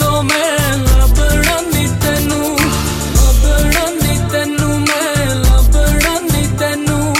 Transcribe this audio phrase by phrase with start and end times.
[0.00, 7.10] ਦੋ ਮੈਂ ਲੱਭਣਾ ਨਹੀਂ ਤੈਨੂੰ ਲੱਭਣਾ ਨਹੀਂ ਤੈਨੂੰ ਮੈਂ ਲੱਭਣਾ ਨਹੀਂ ਤੈਨੂੰ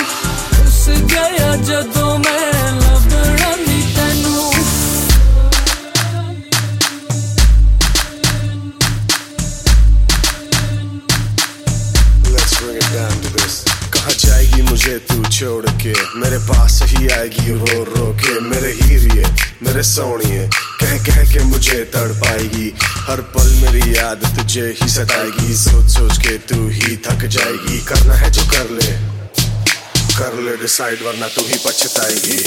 [0.65, 4.51] ਉਸ ਗਿਆ ਜਦੋਂ ਮੈਂ ਲੱਭਣਾ ਨਹੀਂ ਤੈਨੂੰ
[12.35, 13.55] Let's bring it down to this
[13.95, 19.25] कहा जाएगी मुझे तू छोड़ के मेरे पास ही आएगी रो रो के मेरे हीरिए
[19.67, 20.49] मेरे सोनिए
[20.87, 22.67] कह कह के मुझे तड़पाएगी
[23.07, 28.15] हर पल मेरी याद तुझे ही सताएगी। सोच सोच के तू ही थक जाएगी। करना
[28.15, 28.93] है जो कर ले
[30.15, 32.39] कर ले डिसाइड वरना तू ही पछताएगी।